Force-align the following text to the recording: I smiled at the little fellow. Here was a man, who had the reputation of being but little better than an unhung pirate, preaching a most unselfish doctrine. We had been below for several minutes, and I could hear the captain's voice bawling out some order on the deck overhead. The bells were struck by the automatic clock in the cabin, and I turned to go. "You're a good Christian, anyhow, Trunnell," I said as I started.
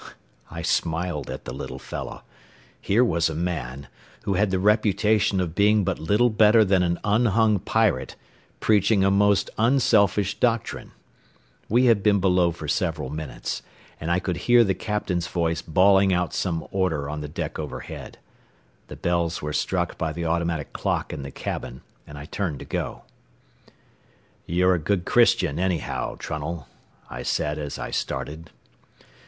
I 0.49 0.63
smiled 0.63 1.29
at 1.29 1.45
the 1.45 1.53
little 1.53 1.77
fellow. 1.77 2.23
Here 2.81 3.05
was 3.05 3.29
a 3.29 3.35
man, 3.35 3.87
who 4.23 4.33
had 4.33 4.49
the 4.49 4.57
reputation 4.57 5.39
of 5.39 5.53
being 5.53 5.83
but 5.83 5.99
little 5.99 6.31
better 6.31 6.65
than 6.65 6.81
an 6.81 6.99
unhung 7.03 7.59
pirate, 7.59 8.15
preaching 8.59 9.03
a 9.03 9.11
most 9.11 9.51
unselfish 9.59 10.39
doctrine. 10.39 10.91
We 11.69 11.85
had 11.85 12.01
been 12.01 12.19
below 12.19 12.49
for 12.51 12.67
several 12.67 13.11
minutes, 13.11 13.61
and 13.99 14.09
I 14.09 14.17
could 14.17 14.37
hear 14.37 14.63
the 14.63 14.73
captain's 14.73 15.27
voice 15.27 15.61
bawling 15.61 16.11
out 16.11 16.33
some 16.33 16.65
order 16.71 17.07
on 17.07 17.21
the 17.21 17.27
deck 17.27 17.59
overhead. 17.59 18.17
The 18.87 18.95
bells 18.95 19.43
were 19.43 19.53
struck 19.53 19.99
by 19.99 20.13
the 20.13 20.25
automatic 20.25 20.73
clock 20.73 21.13
in 21.13 21.21
the 21.21 21.29
cabin, 21.29 21.83
and 22.07 22.17
I 22.17 22.25
turned 22.25 22.57
to 22.57 22.65
go. 22.65 23.03
"You're 24.47 24.73
a 24.73 24.79
good 24.79 25.05
Christian, 25.05 25.59
anyhow, 25.59 26.15
Trunnell," 26.17 26.67
I 27.07 27.21
said 27.21 27.59
as 27.59 27.77
I 27.77 27.91
started. 27.91 28.49